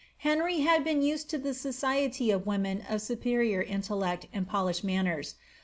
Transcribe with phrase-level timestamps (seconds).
[0.17, 5.35] Henry had been used to the society of women of superior intellect and polished manners.